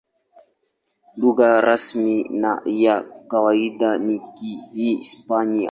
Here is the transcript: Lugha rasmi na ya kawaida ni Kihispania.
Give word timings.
Lugha 1.19 1.49
rasmi 1.67 2.15
na 2.41 2.51
ya 2.83 2.95
kawaida 3.29 3.89
ni 4.05 4.15
Kihispania. 4.35 5.69